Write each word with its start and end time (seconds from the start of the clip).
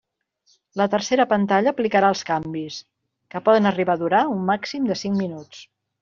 La 0.79 0.85
tercera 0.91 1.25
pantalla 1.33 1.73
aplicarà 1.75 2.07
els 2.13 2.23
canvis, 2.29 2.77
que 3.33 3.41
poden 3.49 3.71
arribar 3.73 3.97
a 3.97 4.01
durar 4.05 4.23
un 4.37 4.41
màxim 4.49 4.89
de 4.93 4.97
cinc 5.03 5.17
minuts. 5.21 5.61